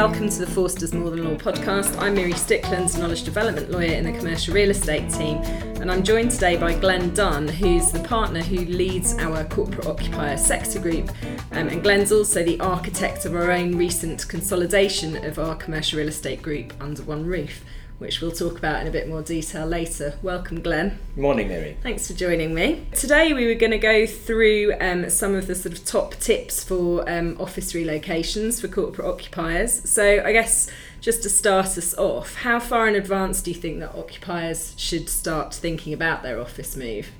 [0.00, 1.94] welcome to the Forsters More Than Law podcast.
[2.00, 5.36] I'm Miri Stickland, knowledge development lawyer in the commercial real estate team,
[5.78, 10.38] and I'm joined today by Glenn Dunn, who's the partner who leads our corporate occupier
[10.38, 11.10] sector group.
[11.52, 16.08] Um, and Glenn's also the architect of our own recent consolidation of our commercial real
[16.08, 17.62] estate group under one roof
[18.00, 20.14] which we'll talk about in a bit more detail later.
[20.22, 20.98] Welcome, Glenn.
[21.16, 21.76] Morning, Miri.
[21.82, 22.86] Thanks for joining me.
[22.94, 26.64] Today, we were going to go through um, some of the sort of top tips
[26.64, 29.88] for um, office relocations for corporate occupiers.
[29.88, 30.70] So, I guess
[31.02, 35.10] just to start us off, how far in advance do you think that occupiers should
[35.10, 37.10] start thinking about their office move?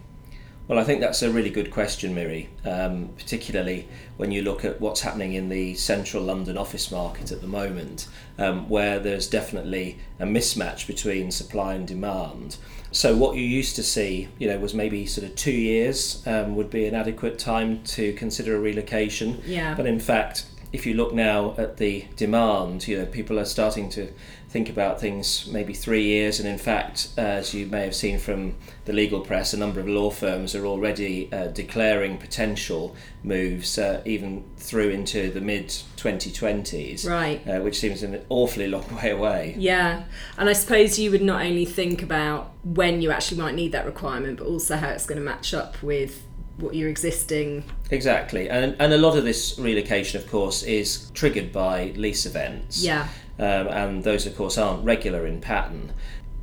[0.70, 3.88] Well, I think that's a really good question, Miri, um, particularly
[4.19, 8.06] when you look at what's happening in the central London office market at the moment,
[8.38, 12.56] um, where there's definitely a mismatch between supply and demand.
[12.93, 16.55] So, what you used to see, you know, was maybe sort of two years um,
[16.55, 19.43] would be an adequate time to consider a relocation.
[19.45, 19.74] Yeah.
[19.74, 23.88] But in fact, if you look now at the demand, you know, people are starting
[23.90, 24.12] to
[24.51, 28.18] think about things maybe three years, and in fact, uh, as you may have seen
[28.18, 33.78] from the legal press, a number of law firms are already uh, declaring potential moves
[33.78, 37.46] uh, even through into the mid 2020s, right?
[37.46, 39.54] Uh, which seems an awfully long way away.
[39.56, 40.02] Yeah,
[40.37, 43.87] and I suppose you would not only think about when you actually might need that
[43.87, 47.62] requirement, but also how it's going to match up with what your existing.
[47.93, 48.51] Exactly.
[48.51, 52.82] And and a lot of this relocation of course is triggered by lease events.
[52.82, 53.06] Yeah
[53.41, 55.93] um, and those of course aren't regular in pattern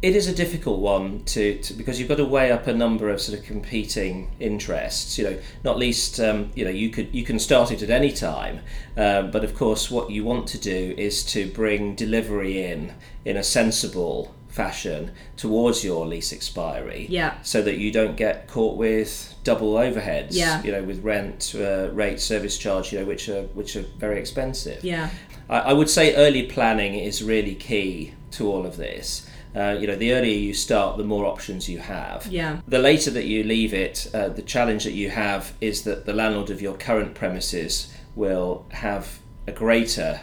[0.02, 3.10] it is a difficult one to, to, because you've got to weigh up a number
[3.10, 5.18] of sort of competing interests.
[5.18, 8.12] You know, not least um, you know you could you can start it at any
[8.12, 8.60] time,
[8.96, 12.94] um, but of course what you want to do is to bring delivery in
[13.26, 17.06] in a sensible fashion towards your lease expiry.
[17.10, 17.42] Yeah.
[17.44, 20.30] So that you don't get caught with double overheads.
[20.32, 20.62] Yeah.
[20.64, 22.92] You know, with rent, uh, rate, service charge.
[22.92, 24.84] You know, which are which are very expensive.
[24.84, 25.10] Yeah.
[25.50, 29.30] I, I would say early planning is really key to all of this.
[29.56, 32.28] Uh, you know, the earlier you start, the more options you have.
[32.28, 32.60] Yeah.
[32.68, 36.14] The later that you leave it, uh, the challenge that you have is that the
[36.14, 40.22] landlord of your current premises will have a greater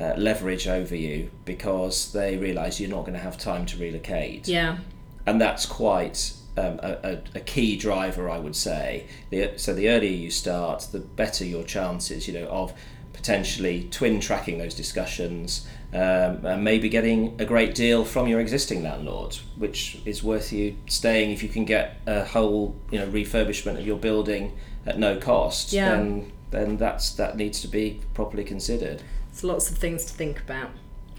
[0.00, 4.48] uh, leverage over you because they realise you're not going to have time to relocate.
[4.48, 4.78] Yeah.
[5.26, 9.06] And that's quite um, a, a, key driver, I would say.
[9.30, 12.72] The, so the earlier you start, the better your chances, you know, of
[13.24, 18.82] potentially twin tracking those discussions um, and maybe getting a great deal from your existing
[18.82, 23.78] landlord, which is worth you staying if you can get a whole you know refurbishment
[23.78, 24.52] of your building
[24.84, 25.72] at no cost.
[25.72, 25.88] Yeah.
[25.88, 29.02] Then then that's that needs to be properly considered.
[29.30, 30.72] There's lots of things to think about.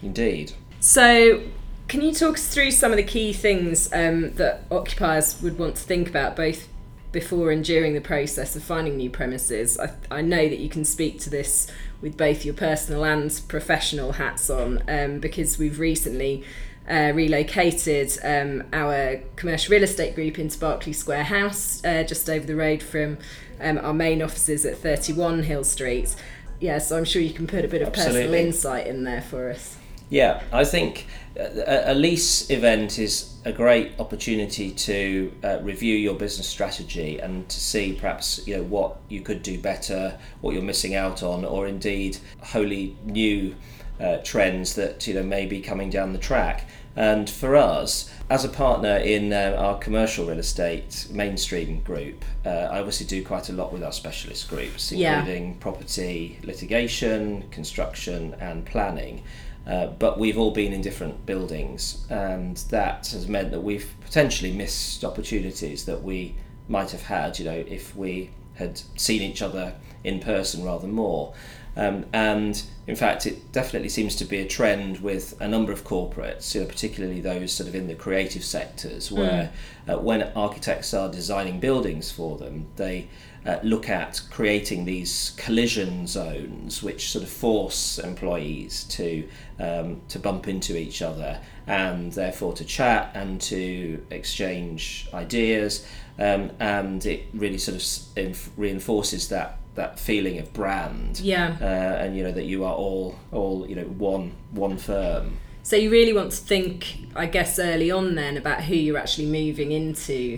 [0.03, 0.51] Indeed.
[0.79, 1.41] So,
[1.87, 5.77] can you talk us through some of the key things um, that occupiers would want
[5.77, 6.67] to think about, both
[7.15, 9.79] before and during the process of finding new premises?
[9.79, 11.67] I, I know that you can speak to this
[12.01, 16.43] with both your personal and professional hats on um, because we've recently
[16.87, 22.45] uh, relocated um, our commercial real estate group into Berkeley Square House, uh, just over
[22.45, 23.17] the road from
[23.61, 26.13] um, our main offices at 31 Hill Street.
[26.59, 28.23] Yeah, so I'm sure you can put a bit of Absolutely.
[28.23, 29.74] personal insight in there for us.
[30.09, 36.15] Yeah, I think a, a lease event is a great opportunity to uh, review your
[36.15, 40.63] business strategy and to see perhaps you know what you could do better, what you're
[40.63, 43.55] missing out on, or indeed wholly new
[43.99, 46.67] uh, trends that you know may be coming down the track.
[46.97, 52.49] And for us, as a partner in uh, our commercial real estate mainstream group, uh,
[52.49, 55.19] I obviously do quite a lot with our specialist groups, Yeah.
[55.19, 59.23] including property litigation, construction, and planning.
[59.67, 64.51] Uh, but we've all been in different buildings, and that has meant that we've potentially
[64.51, 66.35] missed opportunities that we
[66.67, 71.33] might have had, you know, if we had seen each other in person rather more.
[71.77, 75.83] Um, and in fact, it definitely seems to be a trend with a number of
[75.83, 79.51] corporates, you know, particularly those sort of in the creative sectors, where
[79.89, 83.09] uh, when architects are designing buildings for them, they
[83.45, 89.27] uh, look at creating these collision zones which sort of force employees to
[89.59, 95.85] um, to bump into each other and therefore to chat and to exchange ideas.
[96.17, 101.19] Um, and it really sort of inf- reinforces that that feeling of brand.
[101.19, 101.57] Yeah.
[101.61, 105.37] uh, and you know that you are all all you know one one firm.
[105.61, 109.25] So you really want to think, I guess, early on then about who you're actually
[109.25, 110.37] moving into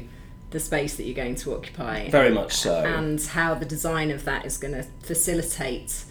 [0.52, 2.10] the space that you're going to occupy.
[2.10, 6.06] very much so And how the design of that is going to facilitate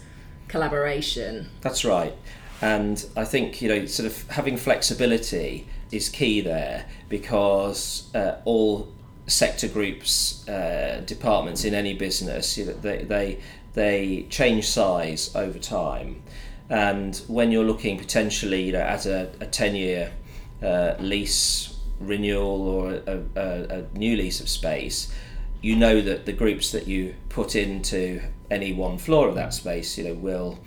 [0.47, 1.49] collaboration.
[1.61, 2.13] That's right.
[2.61, 8.91] And I think, you know, sort of having flexibility is key there because uh, all
[9.27, 13.39] sector groups, uh, departments in any business, you know, they, they,
[13.73, 16.21] they change size over time.
[16.69, 20.11] And when you're looking potentially, you know, at a, a 10 year
[20.61, 25.13] uh, lease renewal or a, a, a new lease of space,
[25.61, 28.21] you know that the groups that you put into
[28.51, 30.59] any one floor of that space, you know, will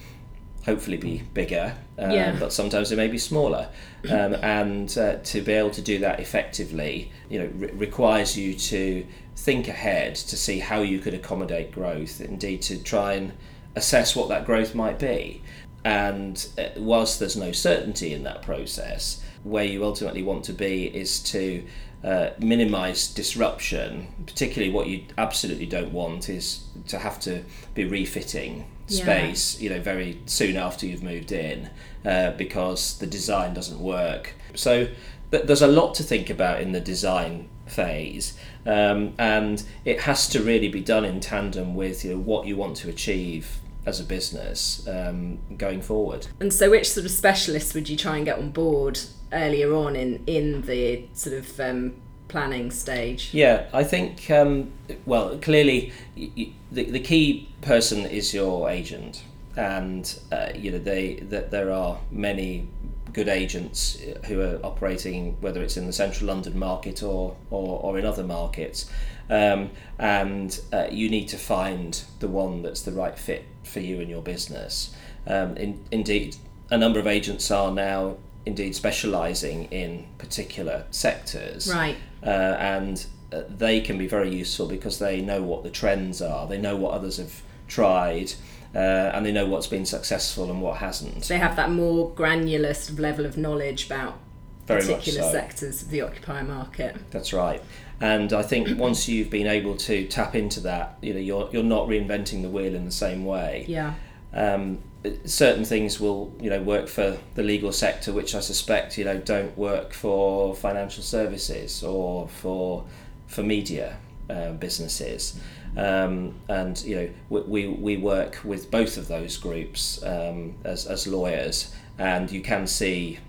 [0.67, 2.37] hopefully be bigger, um, Yeah.
[2.39, 3.69] but sometimes they may be smaller.
[4.09, 8.55] Um, and uh, to be able to do that effectively, you know, re- requires you
[8.55, 9.07] to
[9.37, 12.21] think ahead to see how you could accommodate growth.
[12.21, 13.33] Indeed, to try and
[13.75, 15.43] assess what that growth might be.
[15.85, 20.87] And uh, whilst there's no certainty in that process, where you ultimately want to be
[20.87, 21.65] is to
[22.05, 24.09] uh, minimize disruption.
[24.27, 27.43] Particularly, what you absolutely don't want is to have to
[27.75, 29.03] be refitting Yeah.
[29.05, 31.69] space, you know, very soon after you've moved in,
[32.05, 34.35] uh, because the design doesn't work.
[34.55, 34.89] So
[35.31, 38.33] th- there's a lot to think about in the design phase,
[38.67, 42.57] um, and it has to really be done in tandem with you know, what you
[42.57, 46.27] want to achieve as a business um, going forward.
[46.41, 49.01] And so, which sort of specialists would you try and get on board
[49.33, 51.95] earlier on in in the sort of um,
[52.31, 53.31] planning stage?
[53.33, 54.71] Yeah, I think, um,
[55.05, 59.25] well, clearly the, the key person is your agent.
[59.57, 62.69] And, uh, you know, they that there are many
[63.13, 67.99] good agents who are operating, whether it's in the central London market or, or, or
[67.99, 68.89] in other markets.
[69.29, 74.01] Um, and uh, you need to find the one that's the right fit for you
[74.01, 74.95] and your business.
[75.27, 76.37] Um, in, indeed,
[76.71, 78.17] a number of agents are now
[78.47, 81.97] indeed specialising in particular sectors Right.
[82.25, 82.27] uh,
[82.59, 86.59] and uh, they can be very useful because they know what the trends are, they
[86.59, 88.33] know what others have tried,
[88.75, 91.25] uh, and they know what's been successful and what hasn't.
[91.25, 94.19] They have that more granular sort of level of knowledge about
[94.67, 95.33] Very particular so.
[95.33, 96.97] sectors of the occupier market.
[97.11, 97.63] That's right.
[98.01, 101.63] And I think once you've been able to tap into that, you know, you're you're
[101.63, 103.65] not reinventing the wheel in the same way.
[103.69, 103.95] Yeah.
[104.33, 104.79] um,
[105.25, 109.19] certain things will you know work for the legal sector which I suspect you know
[109.19, 112.85] don't work for financial services or for
[113.27, 113.97] for media
[114.29, 115.39] uh, businesses.
[115.77, 121.07] Um, and you know we, we, work with both of those groups um, as, as
[121.07, 123.21] lawyers and you can see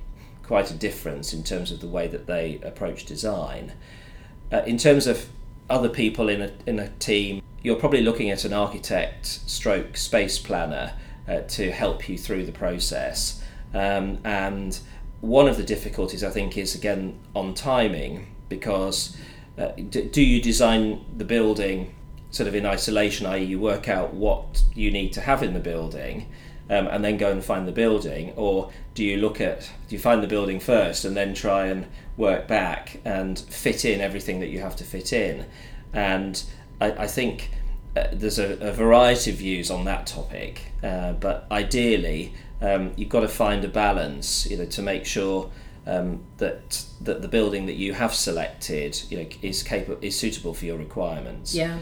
[0.41, 3.73] quite a difference in terms of the way that they approach design.
[4.51, 5.29] Uh, in terms of
[5.69, 10.39] other people in a, in a team, you're probably looking at an architect stroke space
[10.39, 10.93] planner
[11.31, 13.41] uh, to help you through the process.
[13.73, 14.77] Um, and
[15.21, 19.15] one of the difficulties, I think, is again on timing because
[19.57, 21.95] uh, d- do you design the building
[22.31, 25.59] sort of in isolation, i.e., you work out what you need to have in the
[25.59, 26.27] building?
[26.71, 29.99] um, and then go and find the building, or do you look at do you
[29.99, 31.85] find the building first and then try and
[32.15, 35.45] work back and fit in everything that you have to fit in?
[35.91, 36.41] And
[36.79, 37.51] I, I think
[37.95, 43.09] uh, there's a, a variety of views on that topic, uh, but ideally um, you've
[43.09, 45.51] got to find a balance, you know, to make sure.
[45.87, 50.53] Um, that that the building that you have selected, you know, is capable is suitable
[50.53, 51.55] for your requirements.
[51.55, 51.79] Yeah.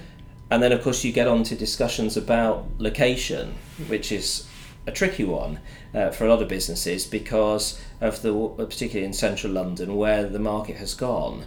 [0.49, 3.55] And then, of course, you get on to discussions about location,
[3.87, 4.47] which is
[4.87, 5.59] a tricky one
[5.93, 10.39] uh, for a lot of businesses because of the, particularly in central London, where the
[10.39, 11.45] market has gone.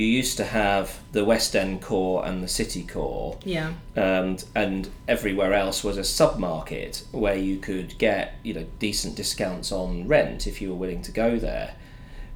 [0.00, 3.74] You used to have the West End core and the City core, Yeah.
[3.94, 9.70] and and everywhere else was a sub-market where you could get you know decent discounts
[9.70, 11.74] on rent if you were willing to go there.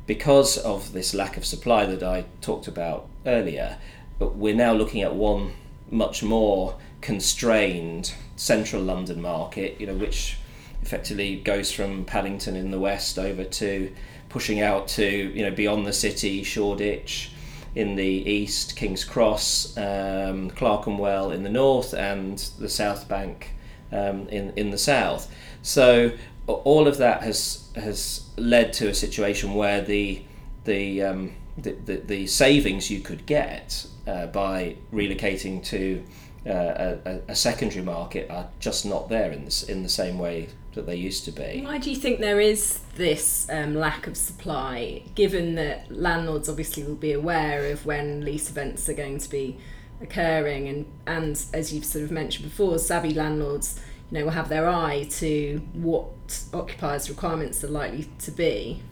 [0.07, 3.79] Because of this lack of supply that I talked about earlier,
[4.19, 5.53] but we're now looking at one
[5.91, 10.37] much more constrained central London market, you know, which
[10.83, 13.91] effectively goes from Paddington in the west over to
[14.29, 17.31] pushing out to you know beyond the city, Shoreditch
[17.75, 23.51] in the east, King's Cross, um, Clerkenwell in the north, and the South Bank
[23.93, 25.33] um, in in the south.
[25.63, 26.13] So
[26.47, 30.23] all of that has has led to a situation where the
[30.65, 36.03] the um, the, the, the savings you could get uh, by relocating to
[36.47, 40.19] uh, a, a- a secondary market are just not there in this, in the same
[40.19, 41.63] way that they used to be.
[41.65, 46.83] Why do you think there is this um, lack of supply, given that landlords obviously
[46.83, 49.57] will be aware of when lease events are going to be
[50.03, 54.49] occurring, and and as you've sort of mentioned before, savvy landlords, you know, will have
[54.49, 56.09] their eye to what
[56.53, 58.83] occupiers' requirements are likely to be.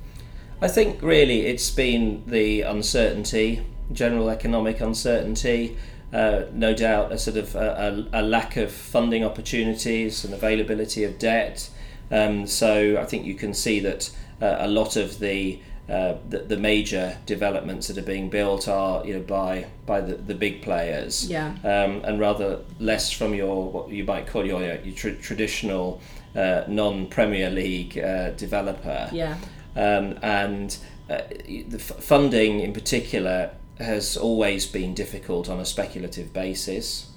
[0.60, 5.76] I think really it's been the uncertainty, general economic uncertainty,
[6.12, 11.04] uh, no doubt a sort of a, a, a lack of funding opportunities and availability
[11.04, 11.70] of debt.
[12.10, 16.38] Um, so I think you can see that uh, a lot of the uh, the,
[16.38, 20.62] the major developments that are being built are you know by by the, the big
[20.62, 21.48] players Yeah.
[21.64, 26.00] um, and rather less from your what you might call your your tr- traditional
[26.36, 29.36] uh, non Premier League uh, developer Yeah.
[29.74, 30.76] um, and
[31.10, 37.10] uh, the f- funding in particular has always been difficult on a speculative basis.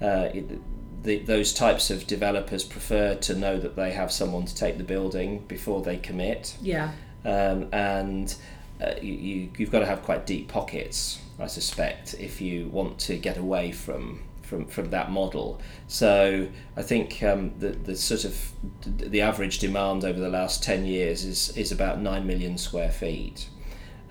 [0.00, 0.60] Uh, it,
[1.02, 4.84] the, those types of developers prefer to know that they have someone to take the
[4.84, 6.92] building before they commit, Yeah.
[7.24, 8.34] um, and
[8.80, 12.98] uh, you, you, you've got to have quite deep pockets, I suspect, if you want
[13.00, 14.22] to get away from.
[14.42, 18.52] From, from that model, so I think um, the the sort of
[18.84, 23.48] the average demand over the last ten years is is about nine million square feet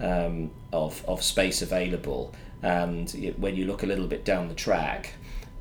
[0.02, 5.14] um, of of space available, and when you look a little bit down the track,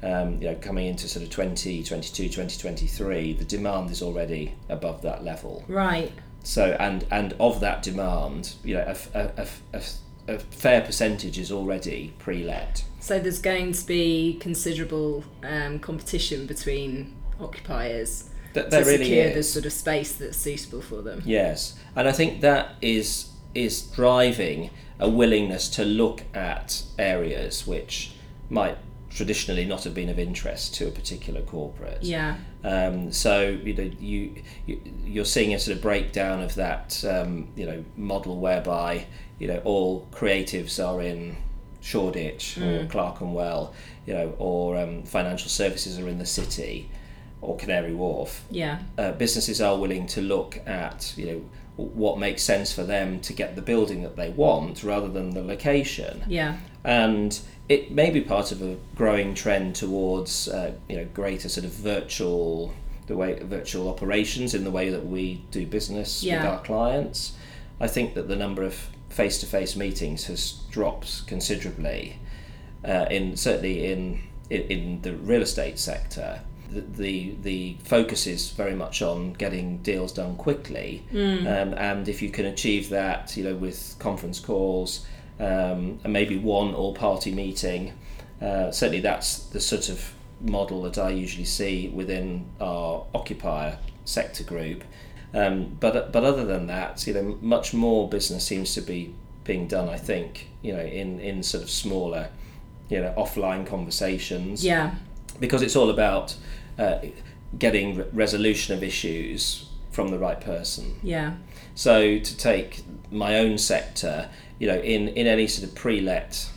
[0.03, 5.23] um, you know, coming into sort of 2022, 2023, the demand is already above that
[5.23, 5.65] level.
[5.69, 6.13] Right.
[6.43, 8.95] So, and and of that demand, you know,
[10.31, 12.85] a fair percentage is already pre-let.
[13.01, 19.35] So there's going to be considerable um, competition between occupiers Th- to really secure is.
[19.35, 21.23] the sort of space that's suitable for them.
[21.25, 28.13] Yes, and I think that is is driving a willingness to look at areas which
[28.49, 28.77] might
[29.09, 32.03] traditionally not have been of interest to a particular corporate.
[32.03, 32.37] Yeah.
[32.63, 37.49] Um, so you know you, you you're seeing a sort of breakdown of that um,
[37.57, 39.07] you know model whereby
[39.39, 41.37] you know all creatives are in
[41.81, 43.73] Shoreditch or Clerkenwell,
[44.07, 46.91] you know, or um, financial services are in the city
[47.41, 48.81] or Canary Wharf Yeah.
[48.99, 51.43] uh, businesses are willing to look at you know
[51.81, 55.43] what makes sense for them to get the building that they want rather than the
[55.43, 56.25] location.
[56.29, 56.59] Yeah.
[56.85, 61.65] and it may be part of a growing trend towards uh, you know greater sort
[61.65, 62.75] of virtual
[63.07, 67.33] the way virtual operations in the way that we do business with our clients.
[67.81, 68.75] I think that the number of
[69.09, 72.19] face-to-face meetings has dropped considerably
[72.85, 76.41] uh, in certainly in, in in the real estate sector
[76.73, 81.05] the, the the focus is very much on getting deals done quickly.
[81.47, 85.07] Um, and if you can achieve that you know with conference calls
[85.39, 87.93] um, and maybe one all party meeting
[88.41, 94.45] uh, certainly that's the sort of model that I usually see within our occupier sector
[94.45, 94.83] group.
[95.35, 99.69] Um, but but other than that you know much more business seems to be being
[99.69, 102.31] done I think you know in in sort of smaller
[102.89, 104.65] you know offline conversations.
[104.65, 104.95] Yeah.
[105.39, 106.35] because it's all about
[106.81, 106.99] uh,
[107.59, 110.99] getting re- resolution of issues from the right person.
[111.03, 111.35] Yeah.
[111.75, 116.51] So to take my own sector, you know, in, in any sort of pre-let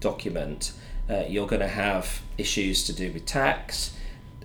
[0.00, 0.72] document,
[1.08, 3.96] uh, you're going to have issues to do with tax,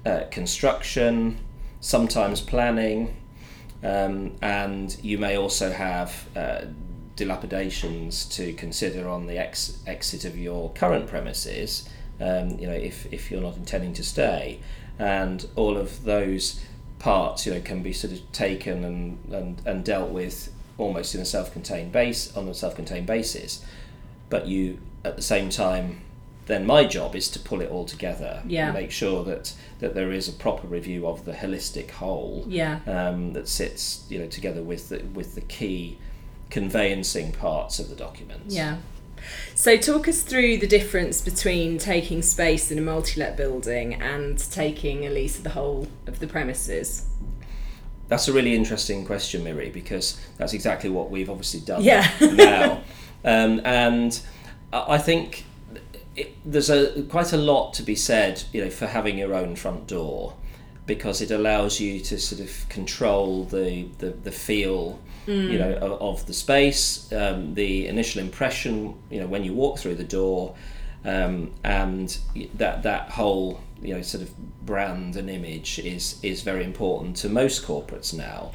[0.06, 1.40] uh, construction,
[1.80, 3.16] sometimes planning,
[3.84, 6.62] um, and you may also have uh,
[7.16, 11.88] dilapidations to consider on the ex- exit of your current premises.
[12.20, 14.60] Um, you know, if, if you're not intending to stay,
[15.00, 16.64] and all of those
[17.00, 21.22] parts, you know, can be sort of taken and, and, and dealt with almost in
[21.22, 23.66] a self-contained base on a self-contained basis.
[24.30, 26.02] But you, at the same time,
[26.48, 28.66] then my job is to pull it all together Yeah.
[28.68, 32.80] and make sure that, that there is a proper review of the holistic whole Yeah.
[32.88, 35.98] um, that sits you know together with the, with the key
[36.50, 38.56] conveyancing parts of the documents.
[38.56, 38.78] Yeah.
[39.56, 45.06] So talk us through the difference between taking space in a multi-let building and taking
[45.06, 47.06] a lease of the whole of the premises.
[48.08, 52.10] That's a really interesting question, Miri, because that's exactly what we've obviously done Yeah.
[52.22, 52.82] now.
[53.24, 54.20] Um, and
[54.74, 55.46] I I think
[56.16, 59.56] it, there's a quite a lot to be said, you know, for having your own
[59.56, 60.34] front door,
[60.86, 65.00] because it allows you to sort of control the the, the feel,
[65.30, 69.80] you know, of, of the space, um, the initial impression, you know, when you walk
[69.80, 70.56] through the door,
[71.06, 72.18] um, and
[72.56, 77.30] that that whole you know sort of brand and image is is very important to
[77.30, 78.52] most corporates now.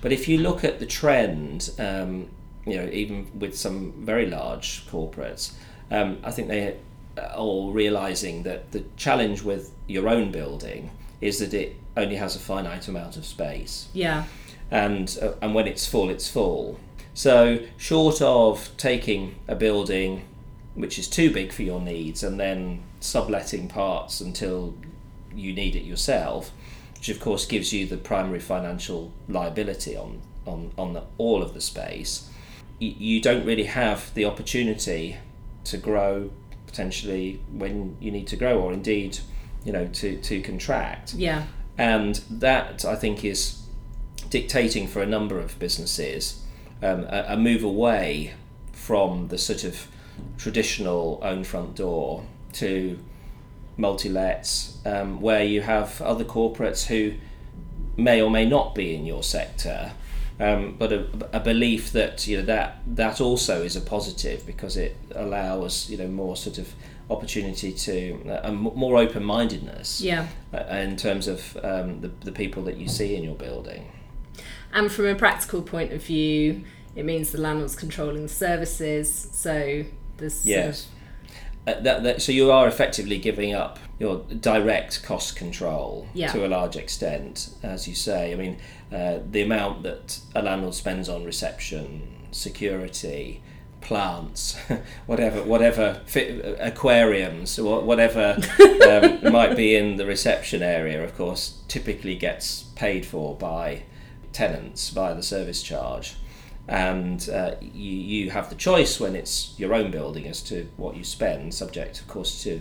[0.00, 2.28] But if you look at the trend, um,
[2.66, 5.52] you know, even with some very large corporates,
[5.90, 6.76] um, I think they
[7.16, 12.34] are all realizing that the challenge with your own building is that it only has
[12.34, 14.24] a finite amount of space Yeah.
[14.72, 16.80] And uh, and when it's full, it's full.
[17.14, 20.24] So short of taking a building
[20.74, 24.74] which is too big for your needs and then subletting parts until
[25.34, 26.50] you need it yourself,
[26.94, 31.52] which of course gives you the primary financial liability on on on the, all of
[31.54, 32.30] the space,
[32.80, 35.16] y- you don't really have the opportunity
[35.64, 36.30] to grow
[36.66, 39.18] potentially when you need to grow, or indeed,
[39.64, 41.44] you know, to to contract Yeah.
[41.76, 43.61] and that I think is
[44.32, 46.42] dictating for a number of businesses
[46.82, 48.32] um, a, a move away
[48.72, 49.86] from the sort of
[50.38, 52.98] traditional own front door to
[53.76, 57.12] multi-lets um, where you have other corporates who
[57.98, 59.92] may or may not be in your sector
[60.40, 64.78] um, but a, a, belief that you know that that also is a positive because
[64.78, 66.72] it allows you know more sort of
[67.10, 70.26] opportunity to uh, more open-mindedness yeah.
[70.54, 73.84] uh, in terms of um, the, the people that you see in your building
[74.72, 76.62] and from a practical point of view
[76.94, 79.84] it means the landlord's controlling the services so
[80.18, 80.88] there's yes
[81.66, 86.32] uh, that, that, so you are effectively giving up your direct cost control Yeah.
[86.32, 88.32] to a large extent, as you say.
[88.32, 88.56] I mean,
[88.92, 93.42] uh, the amount that a landlord spends on reception, security,
[93.80, 94.56] plants,
[95.06, 98.36] whatever, whatever, fit, aquariums, or whatever
[98.88, 103.84] um, might be in the reception area, of course, typically gets paid for by
[104.32, 106.16] tenants via the service charge
[106.68, 110.96] and uh, you, you have the choice when it's your own building as to what
[110.96, 112.60] you spend, subject, of course, to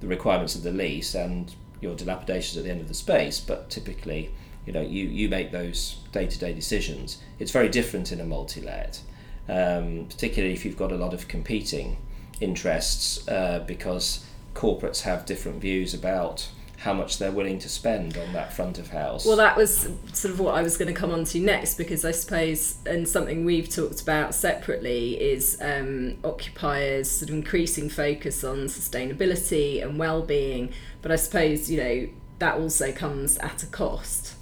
[0.00, 3.38] the requirements of the lease and your dilapidations at the end of the space.
[3.38, 4.32] But typically,
[4.66, 7.18] you know, you, you make those day to day decisions.
[7.38, 9.00] It's very different in a multi let,
[9.48, 11.98] um, particularly if you've got a lot of competing
[12.40, 18.32] interests, uh, because corporates have different views about how much they're willing to spend on
[18.32, 19.24] that front of house.
[19.24, 22.04] Well, that was sort of what I was going to come on to next because
[22.04, 28.44] I suppose, and something we've talked about separately is um, occupiers' sort of increasing focus
[28.44, 30.72] on sustainability and well-being.
[31.02, 34.34] But I suppose you know that also comes at a cost.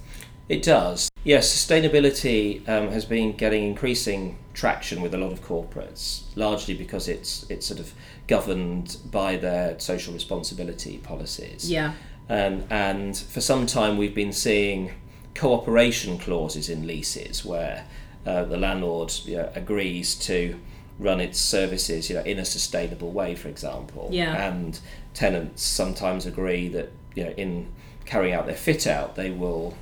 [0.47, 1.09] It does.
[1.23, 7.07] Yes, sustainability um, has been getting increasing traction with a lot of corporates, largely because
[7.07, 7.93] it's it's sort of
[8.27, 11.69] governed by their social responsibility policies.
[11.69, 11.93] Yeah.
[12.29, 14.91] Um, and for some time, we've been seeing
[15.35, 17.85] cooperation clauses in leases where
[18.25, 20.59] uh, the landlord you know, agrees to
[20.97, 24.09] run its services you know, in a sustainable way, for example.
[24.11, 24.33] Yeah.
[24.49, 24.79] And
[25.13, 27.67] tenants sometimes agree that you know, in
[28.05, 29.77] carrying out their fit out, they will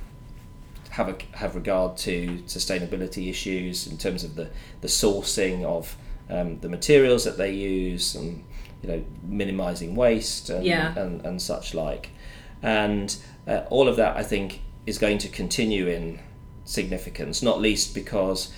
[0.90, 4.48] have a, have regard to sustainability issues in terms of the,
[4.80, 5.96] the sourcing of
[6.30, 8.44] um, the materials that they use and
[8.82, 10.96] you know minimizing waste and, Yeah.
[10.98, 12.10] and, and such like
[12.64, 16.18] and uh, all of that I think is going to continue in
[16.64, 18.52] significance not least because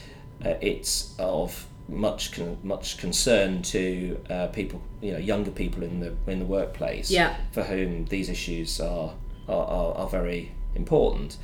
[0.44, 6.00] uh, it's of much con- much concern to uh, people you know younger people in
[6.00, 7.36] the in the workplace Yeah.
[7.52, 9.14] for whom these issues are
[9.48, 11.36] are, are, are very important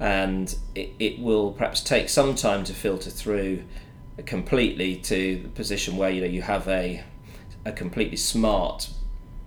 [0.00, 3.62] and it, it will perhaps take some time to filter through
[4.26, 7.02] completely to the position where you know you have a
[7.64, 8.90] a completely smart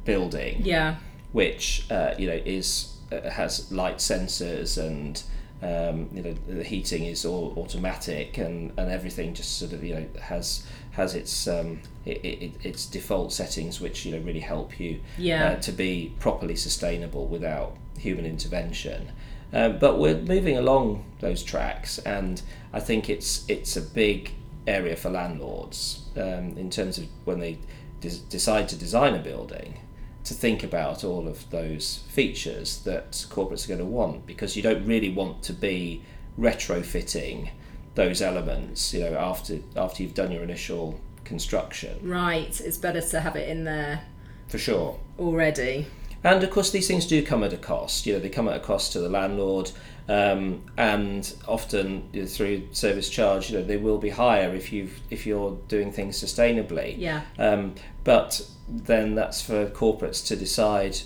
[0.06, 0.95] building Yeah.
[1.34, 5.22] Which uh, you know is uh, has light sensors and
[5.62, 9.96] um, you know the heating is all automatic and, and everything just sort of you
[9.96, 14.80] know has has its um, it, it, its default settings which you know really help
[14.80, 15.52] you Yeah.
[15.52, 19.12] uh, to be properly sustainable without human intervention.
[19.54, 22.41] Um, but we're moving along those tracks, and
[22.74, 24.32] I think it's it's a big
[24.65, 27.60] area for landlords um, in terms of when they
[28.02, 29.80] des- decide to design a building
[30.24, 34.64] to think about all of those features that corporates are going to want because you
[34.64, 36.02] don't really want to be
[36.40, 37.50] retrofitting
[37.96, 42.60] those elements you know after after you've done your initial construction Right.
[42.62, 44.02] It's better to have it in there
[44.48, 45.88] for sure already.
[46.24, 48.06] And of course, these things do come at a cost.
[48.06, 49.72] You know, they come at a cost to the landlord,
[50.08, 54.72] um, and often you know, through service charge, you know, they will be higher if
[54.72, 56.96] you if you're doing things sustainably.
[56.98, 57.22] Yeah.
[57.38, 60.98] Um, but then that's for corporates to decide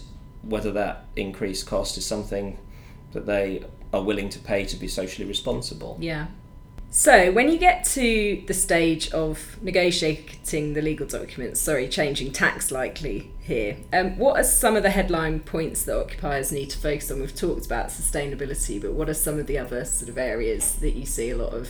[0.42, 2.58] whether that increased cost is something
[3.14, 5.98] that they are willing to pay to be socially responsible.
[6.00, 6.28] Yeah.
[6.90, 12.72] So, when you get to the stage of negotiating the legal documents, sorry, changing tax
[12.72, 17.12] likely here, um, what are some of the headline points that occupiers need to focus
[17.12, 17.20] on?
[17.20, 20.92] We've talked about sustainability, but what are some of the other sort of areas that
[20.92, 21.70] you see a lot of,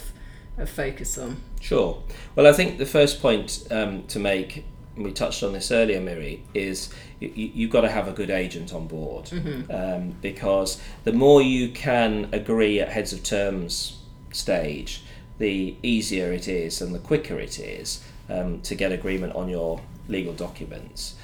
[0.58, 1.41] of focus on?
[1.60, 2.01] Sure.
[2.36, 5.99] Well, I think the first point um, to make, and we touched on this earlier,
[5.99, 9.32] Miri, is you, you've got to have a good agent on board
[9.71, 13.97] um, because the more you can agree at heads of terms
[14.32, 15.03] stage,
[15.38, 19.82] the easier it is and the quicker it is um, to get agreement on your
[20.08, 21.15] legal documents.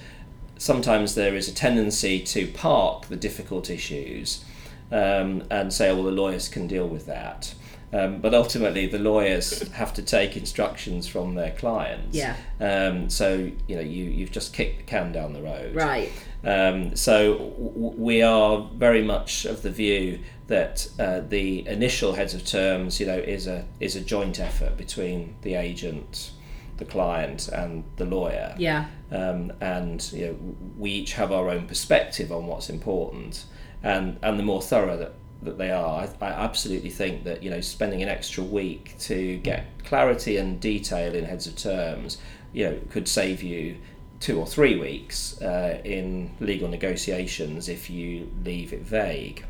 [0.57, 4.45] Sometimes there is a tendency to park the difficult issues
[4.91, 7.53] um, and say, oh, well, the lawyers can deal with that.
[7.93, 12.15] Um, but ultimately, the lawyers have to take instructions from their clients.
[12.15, 12.35] Yeah.
[12.59, 15.75] Um, so you know, you you've just kicked the can down the road.
[15.75, 16.11] Right.
[16.43, 22.33] Um, so w- we are very much of the view that uh, the initial heads
[22.33, 26.31] of terms, you know, is a is a joint effort between the agent,
[26.77, 28.55] the client, and the lawyer.
[28.57, 28.87] Yeah.
[29.11, 30.37] Um, and you know,
[30.77, 33.45] we each have our own perspective on what's important,
[33.81, 37.49] and and the more thorough that that they are, I, I absolutely think that you
[37.49, 42.17] know spending an extra week to get clarity and detail in heads of terms,
[42.51, 43.77] you know, could save you
[44.19, 49.45] two or three weeks uh, in legal negotiations if you leave it vague.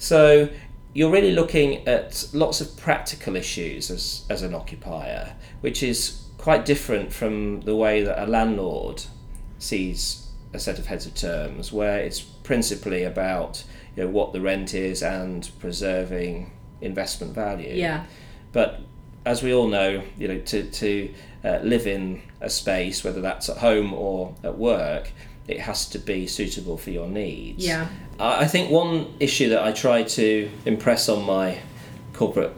[0.00, 0.48] So
[0.94, 6.64] you're really looking at lots of practical issues as, as an occupier, which is quite
[6.64, 9.04] different from the way that a landlord
[9.58, 13.62] sees a set of heads of terms, where it's principally about
[13.94, 17.74] you know, what the rent is and preserving investment value.
[17.74, 18.06] Yeah.
[18.52, 18.80] But
[19.26, 23.50] as we all know, you know, to, to uh, live in a space, whether that's
[23.50, 25.12] at home or at work,
[25.50, 27.66] it has to be suitable for your needs.
[27.66, 27.88] Yeah.
[28.18, 31.58] I I think one issue that I try to impress on my
[32.12, 32.52] corporate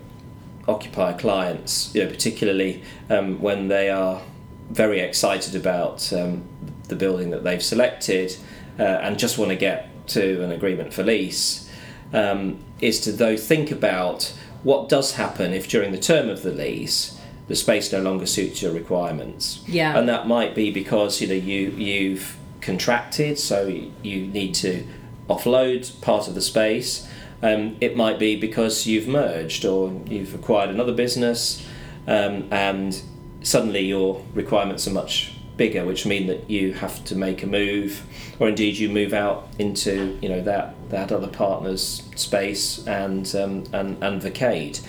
[0.69, 4.23] occupier clients, you know, particularly um, when they are
[4.71, 6.45] very excited about um,
[6.89, 8.37] the building that they've selected
[8.79, 11.71] uh, and just want to get to an agreement for lease,
[12.13, 16.53] um, is to though think about what does happen if during the term of the
[16.53, 19.63] lease the space no longer suits your requirements.
[19.67, 19.99] Yeah.
[19.99, 23.67] And that might be because you know you you've contracted, so
[24.03, 24.87] you need to
[25.29, 27.09] offload part of the space.
[27.43, 31.67] Um, it might be because you've merged or you've acquired another business,
[32.07, 33.03] um, and
[33.43, 38.05] suddenly your requirements are much bigger, which mean that you have to make a move,
[38.39, 43.65] or indeed you move out into you know that that other partner's space and um,
[43.73, 44.81] and and vacate.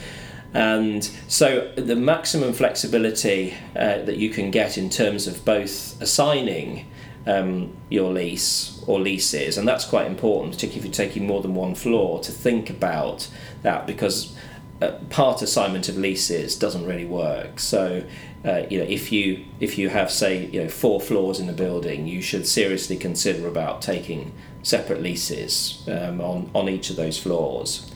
[0.54, 6.86] And so the maximum flexibility uh, that you can get in terms of both assigning
[7.26, 11.56] um, your lease or leases, and that's quite important, particularly if you're taking more than
[11.56, 13.30] one floor, to think about
[13.62, 14.36] that because
[14.82, 17.60] uh, part assignment of leases doesn't really work.
[17.60, 18.04] So,
[18.46, 21.54] uh, you know, if you if you have say you know four floors in a
[21.54, 27.18] building, you should seriously consider about taking separate leases um, on on each of those
[27.18, 27.90] floors.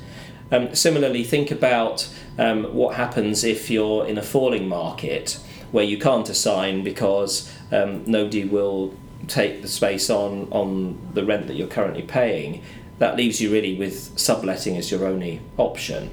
[0.50, 5.40] Um, similarly, think about um, what happens if you're in a falling market
[5.72, 8.94] where you can't assign because um, nobody will
[9.28, 12.63] take the space on on the rent that you're currently paying.
[13.00, 16.10] That leaves you really with subletting as your only option.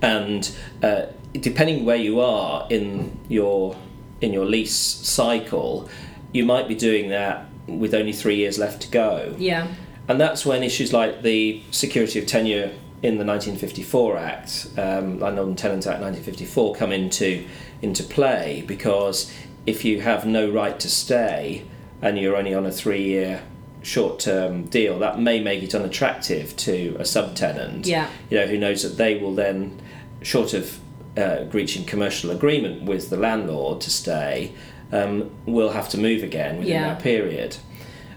[0.00, 0.50] And
[0.82, 3.76] uh, depending where you are in your
[4.20, 5.88] in your lease cycle,
[6.32, 9.34] you might be doing that with only three years left to go.
[9.38, 9.68] Yeah.
[10.08, 15.48] And that's when issues like the security of tenure in the 1954 Act, um, Landlord
[15.48, 17.46] and Tenant Act 1954, come into
[17.80, 19.32] into play because
[19.66, 21.64] if you have no right to stay
[22.02, 23.42] and you're only on a three-year
[23.82, 27.86] short-term deal, that may make it unattractive to a subtenant.
[27.86, 28.08] Yeah.
[28.30, 29.80] You know, who knows that they will then,
[30.22, 30.78] short of
[31.16, 34.52] uh, reaching commercial agreement with the landlord to stay,
[34.92, 36.94] um, will have to move again within Yeah.
[36.94, 37.56] that period.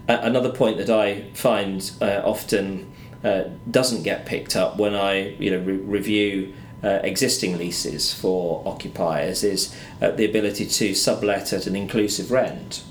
[0.07, 2.91] Uh, another point that I find uh, often
[3.23, 8.61] uh, doesn't get picked up when I you know re- review uh, existing leases for
[8.67, 12.83] occupiers is uh, the ability to sublet at an inclusive rent.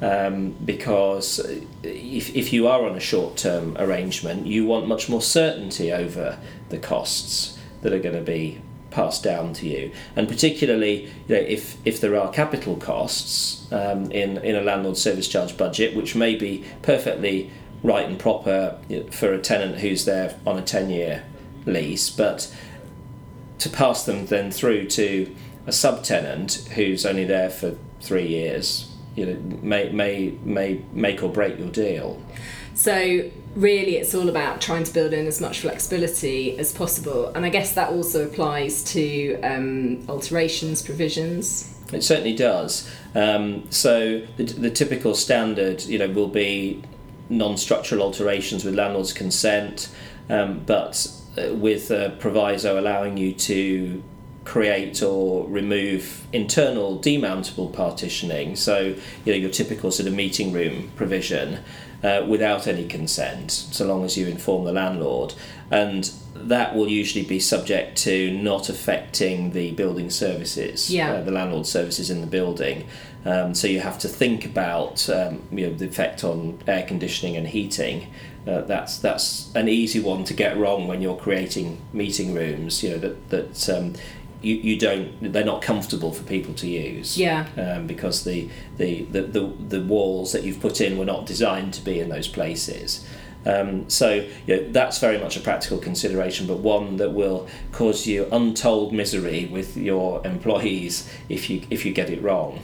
[0.00, 1.38] Um, because
[1.82, 6.38] if, if you are on a short term arrangement, you want much more certainty over
[6.68, 11.36] the costs that are going to be passed down to you, and particularly you know,
[11.36, 16.14] if if there are capital costs um, in in a landlord service charge budget, which
[16.14, 17.50] may be perfectly
[17.82, 18.78] right and proper
[19.10, 21.24] for a tenant who's there on a ten year
[21.66, 22.54] lease, but
[23.58, 25.34] to pass them then through to
[25.66, 31.30] a subtenant who's only there for three years, you know, may may may make or
[31.30, 32.22] break your deal.
[32.74, 37.44] So really, it's all about trying to build in as much flexibility as possible, and
[37.44, 41.72] I guess that also applies to um, alterations provisions.
[41.92, 42.90] It certainly does.
[43.14, 46.82] Um, so the, the typical standard, you know, will be
[47.28, 49.88] non-structural alterations with landlord's consent,
[50.28, 54.02] um, but uh, with a proviso allowing you to
[54.46, 58.56] create or remove internal demountable partitioning.
[58.56, 61.58] So you know your typical sort of meeting room provision
[62.02, 65.34] uh, without any consent, so long as you inform the landlord,
[65.70, 71.12] and that will usually be subject to not affecting the building services, Yeah.
[71.14, 72.84] uh, the landlord services in the building.
[73.24, 77.36] Um, so you have to think about um, you know, the effect on air conditioning
[77.36, 78.06] and heating.
[78.46, 82.82] Uh, that's that's an easy one to get wrong when you're creating meeting rooms.
[82.84, 83.94] You know that that um,
[84.42, 87.18] you, you don't they're not comfortable for people to use.
[87.18, 87.46] Yeah.
[87.56, 91.74] Um, because the, the, the, the, the walls that you've put in were not designed
[91.74, 93.06] to be in those places.
[93.46, 98.06] Um, so you know, that's very much a practical consideration, but one that will cause
[98.06, 102.62] you untold misery with your employees if you if you get it wrong.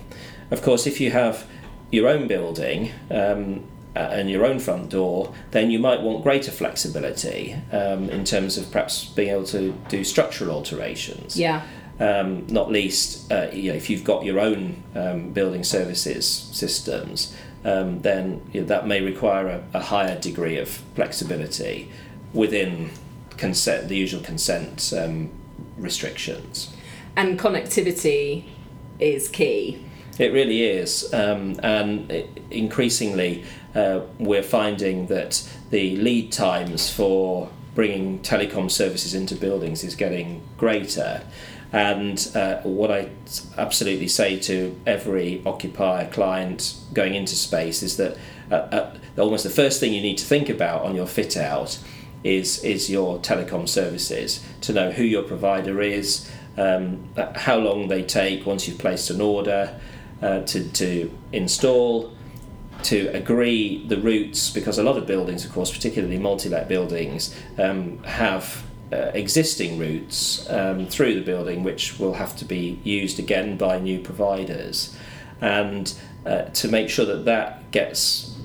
[0.51, 1.47] Of course, if you have
[1.93, 7.55] your own building um, and your own front door, then you might want greater flexibility
[7.73, 11.37] um, in terms of perhaps being able to do structural alterations.
[11.37, 11.63] Yeah.
[12.01, 17.35] Um, not least, uh, you know, if you've got your own um, building services systems,
[17.65, 21.91] um, then you know, that may require a, a, higher degree of flexibility
[22.33, 22.91] within
[23.37, 25.31] consent, the usual consent um,
[25.77, 26.75] restrictions.
[27.15, 28.47] And connectivity
[28.99, 29.85] is key.
[30.19, 37.51] It really is, um, and it, increasingly uh, we're finding that the lead times for
[37.75, 41.23] bringing telecom services into buildings is getting greater.
[41.73, 43.09] And uh, what I
[43.57, 48.19] absolutely say to every occupier client going into space is that
[48.51, 51.79] uh, uh, almost the first thing you need to think about on your fit out
[52.23, 58.03] is is your telecom services to know who your provider is, um, how long they
[58.03, 59.81] take once you've placed an order
[60.21, 62.15] uh, to, to install,
[62.85, 68.03] to agree the routes because a lot of buildings, of course, particularly multi-let buildings, um,
[68.05, 73.57] have uh, existing routes um, through the building which will have to be used again
[73.57, 74.97] by new providers.
[75.41, 75.93] And
[76.27, 78.39] uh, to make sure that that gets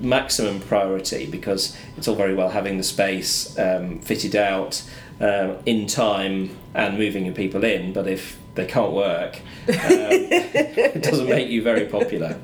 [0.00, 4.82] maximum priority because it's all very well having the space um, fitted out
[5.20, 9.40] um, in time and moving your people in but if they can't work.
[9.66, 12.38] Um, it doesn't make you very popular.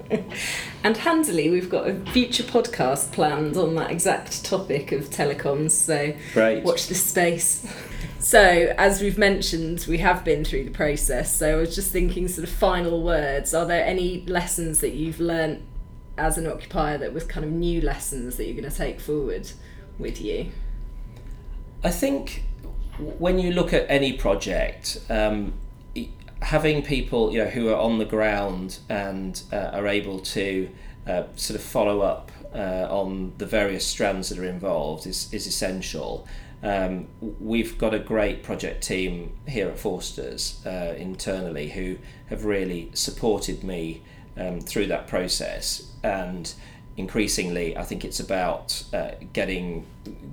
[0.82, 6.14] And handily we've got a future podcast planned on that exact topic of telecoms so
[6.32, 6.64] Great.
[6.64, 7.70] watch this space.
[8.18, 12.26] So as we've mentioned we have been through the process so i was just thinking
[12.26, 13.52] sort of final words.
[13.52, 15.62] Are there any lessons that you've learnt
[16.16, 19.50] as an occupier that was kind of new lessons that you're going to take forward
[19.98, 20.50] with you?
[21.84, 22.44] I think
[23.18, 25.52] when you look at any project um,
[26.42, 30.68] having people you know who are on the ground and uh, are able to
[31.06, 35.46] uh, sort of follow up uh, on the various strands that are involved is, is
[35.46, 36.26] essential.
[36.62, 41.96] Um, we've got a great project team here at Forsters uh, internally who
[42.28, 44.02] have really supported me
[44.36, 46.52] um, through that process and
[46.96, 49.86] increasingly I think it's about uh, getting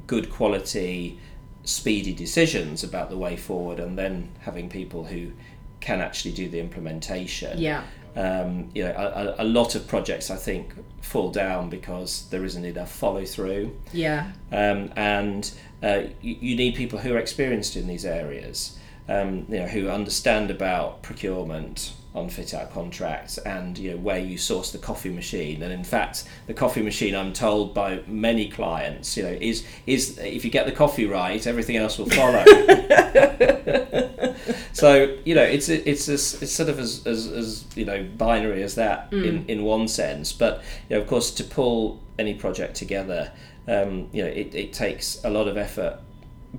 [0.05, 1.17] good quality
[1.63, 5.31] speedy decisions about the way forward and then having people who
[5.79, 7.57] can actually do the implementation.
[7.57, 7.83] Yeah.
[8.15, 8.93] Um, you know,
[9.37, 13.77] a, a, lot of projects I think fall down because there isn't enough follow through.
[13.93, 14.31] Yeah.
[14.51, 15.51] Um, and
[15.83, 18.75] uh, you, you, need people who are experienced in these areas,
[19.07, 24.19] um, you know, who understand about procurement on fit out contracts and you know where
[24.19, 28.49] you source the coffee machine and in fact the coffee machine I'm told by many
[28.49, 32.43] clients you know is is if you get the coffee right everything else will follow
[34.77, 38.61] so you know, it's it's as, it's sort of as, as, as you know binary
[38.61, 39.25] as that mm.
[39.25, 40.31] in, in one sense.
[40.31, 43.31] But you know, of course, to pull any project together,
[43.67, 45.97] um, you know, it, it takes a lot of effort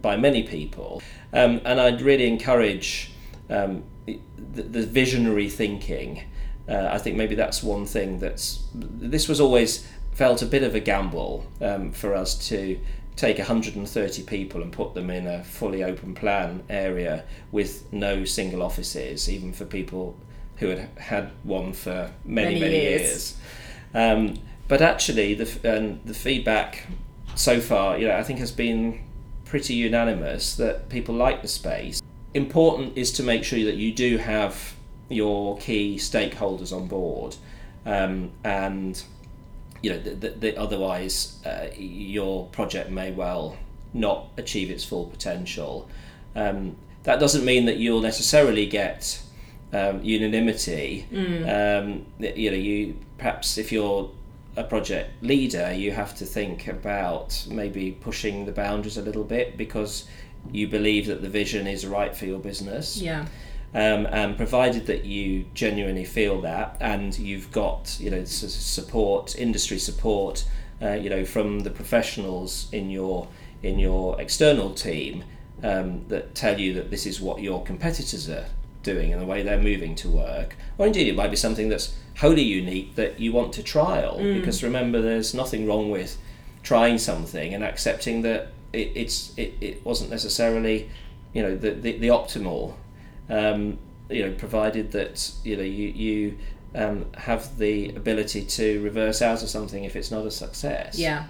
[0.02, 1.00] by many people,
[1.32, 3.12] um, and I'd really encourage
[3.50, 6.24] um, the, the visionary thinking.
[6.68, 10.74] Uh, I think maybe that's one thing that's this was always felt a bit of
[10.74, 12.80] a gamble um, for us to
[13.18, 18.62] take 130 people and put them in a fully open plan area with no single
[18.62, 20.16] offices, even for people
[20.58, 23.00] who had had one for many, many, many years.
[23.02, 23.36] years.
[23.92, 26.86] Um, but actually, the, um, the feedback
[27.34, 29.04] so far, you know, I think has been
[29.44, 32.00] pretty unanimous that people like the space.
[32.34, 34.74] Important is to make sure that you do have
[35.08, 37.34] your key stakeholders on board
[37.84, 39.02] um, and
[39.82, 43.56] you know, that otherwise uh, your project may well
[43.94, 45.88] not achieve its full potential.
[46.34, 49.22] Um, that doesn't mean that you'll necessarily get
[49.72, 51.06] um, unanimity.
[51.12, 51.82] Mm.
[51.82, 54.10] Um, you know, you perhaps if you're
[54.56, 59.56] a project leader, you have to think about maybe pushing the boundaries a little bit
[59.56, 60.06] because
[60.50, 63.00] you believe that the vision is right for your business.
[63.00, 63.26] Yeah.
[63.74, 69.78] Um, and provided that you genuinely feel that, and you've got you know support, industry
[69.78, 70.46] support,
[70.80, 73.28] uh, you know from the professionals in your
[73.62, 75.22] in your external team
[75.62, 78.46] um, that tell you that this is what your competitors are
[78.82, 81.94] doing and the way they're moving to work, or indeed it might be something that's
[82.18, 84.18] wholly unique that you want to trial.
[84.34, 86.16] Because remember, there's nothing wrong with
[86.62, 90.88] trying something and accepting that it, it's it, it wasn't necessarily,
[91.32, 92.74] you know, the the, the optimal.
[93.28, 93.78] Um,
[94.10, 96.38] you know, provided that you know you you
[96.74, 100.98] um, have the ability to reverse out of something if it's not a success.
[100.98, 101.26] Yeah.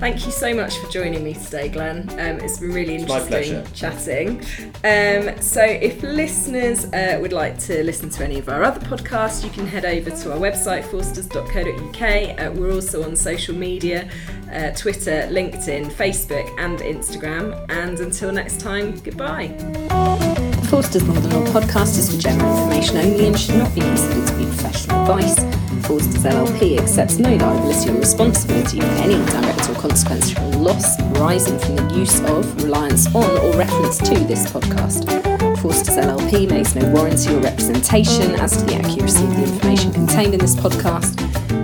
[0.00, 2.08] Thank you so much for joining me today, Glenn.
[2.10, 4.40] Um, it's been really interesting chatting.
[4.82, 9.44] Um, so, if listeners uh, would like to listen to any of our other podcasts,
[9.44, 12.40] you can head over to our website, forsters.co.uk.
[12.40, 14.10] Uh, we're also on social media
[14.52, 17.64] uh, Twitter, LinkedIn, Facebook, and Instagram.
[17.70, 19.56] And until next time, goodbye.
[20.72, 24.36] Forsters Modern Law podcast is for general information only and should not be considered to
[24.38, 25.34] be professional advice.
[25.86, 31.76] Forsters LLP accepts no liability or responsibility for any direct or consequential loss arising from
[31.76, 35.04] the use of, reliance on, or reference to this podcast.
[35.58, 40.32] Forsters LLP makes no warranty or representation as to the accuracy of the information contained
[40.32, 41.21] in this podcast.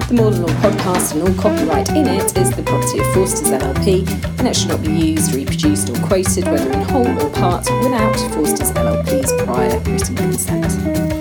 [0.08, 4.08] The Modern Law podcast and all copyright in it is the property of Forsters LLP
[4.38, 8.16] and it should not be used, reproduced, or quoted, whether in whole or part, without
[8.32, 11.17] Forsters LLP's prior written consent.